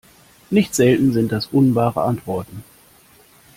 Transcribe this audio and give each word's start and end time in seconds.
Nicht 0.49 0.73
selten 0.73 1.13
sind 1.13 1.31
das 1.31 1.45
unwahre 1.45 2.01
Antworten. 2.01 2.63